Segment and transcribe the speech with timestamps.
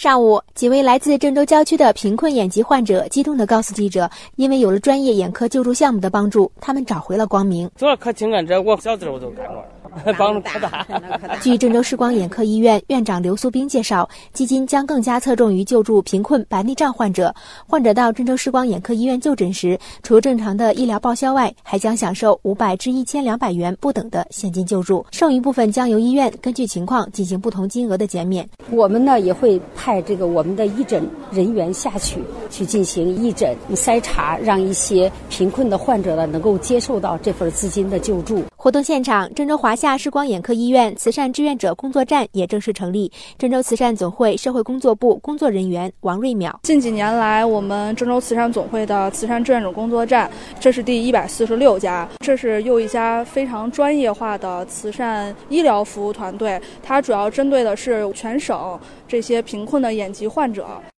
[0.00, 7.70] 上午，几位来自郑州郊区的贫困眼疾患者激动地告诉记者：“因为有了专业眼科救助项目的帮助，他们找回了光明。
[7.78, 7.86] 我
[8.80, 9.62] 小时候都干过。
[10.16, 10.86] ”帮助可大。
[11.42, 17.34] 据郑州市光眼科医院院长刘苏斌介绍，基金将更加侧重于救助贫困白内障患者。
[17.66, 28.48] 患者到郑州市光眼科医院就诊时，除正常的医疗报销外，还将享受五百至一千两百元不等的现金救助，剩余部分将由医院根据情况进行不同金额的减免。
[28.70, 38.42] 我们呢也会派这个我们的义诊人员下去去进行义诊筛查，让一些贫困的患者呢能够接受到这份资金的救助。
[38.54, 43.10] 活动现场，郑州华夏视光眼科医院慈善志愿者工作站也正式成立。
[43.38, 56.60] 郑州慈善总会社会工作部工作人员王瑞淼：近几年来，我们郑州慈善总会的慈善志愿者工作站，这是第一百四十六家，这是又一家非常专业化的慈善医疗服务团队。
[56.82, 58.78] 它主要针对的是全省
[59.08, 60.80] 这些贫困的眼疾患者。